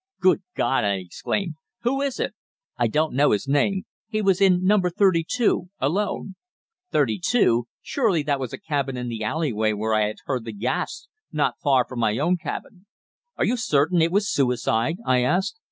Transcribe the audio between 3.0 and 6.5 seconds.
know his name. He was in number thirty two alone."